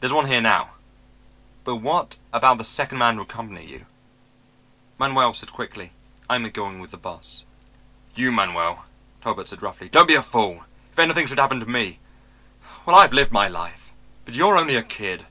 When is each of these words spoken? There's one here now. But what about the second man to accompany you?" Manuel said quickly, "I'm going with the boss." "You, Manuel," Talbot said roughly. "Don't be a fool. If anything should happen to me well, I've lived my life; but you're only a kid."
There's 0.00 0.10
one 0.10 0.24
here 0.28 0.40
now. 0.40 0.70
But 1.64 1.76
what 1.76 2.16
about 2.32 2.56
the 2.56 2.64
second 2.64 2.96
man 2.96 3.16
to 3.16 3.20
accompany 3.20 3.66
you?" 3.66 3.84
Manuel 4.98 5.34
said 5.34 5.52
quickly, 5.52 5.92
"I'm 6.30 6.48
going 6.48 6.80
with 6.80 6.92
the 6.92 6.96
boss." 6.96 7.44
"You, 8.14 8.32
Manuel," 8.32 8.86
Talbot 9.22 9.50
said 9.50 9.60
roughly. 9.60 9.90
"Don't 9.90 10.08
be 10.08 10.14
a 10.14 10.22
fool. 10.22 10.64
If 10.90 10.98
anything 10.98 11.26
should 11.26 11.36
happen 11.38 11.60
to 11.60 11.66
me 11.66 11.98
well, 12.86 12.96
I've 12.96 13.12
lived 13.12 13.32
my 13.32 13.46
life; 13.46 13.92
but 14.24 14.32
you're 14.32 14.56
only 14.56 14.76
a 14.76 14.82
kid." 14.82 15.26